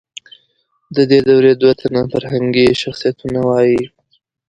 د 0.95 0.97
دې 1.09 1.19
دورې 1.27 1.53
دوه 1.61 1.73
تنه 1.81 2.01
فرهنګي 2.13 2.67
شخصیتونه 2.81 3.37
ووایئ. 3.43 3.81